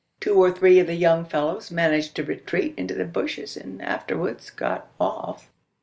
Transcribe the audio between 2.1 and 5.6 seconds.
to retreat into the bushes; and afterwards got off.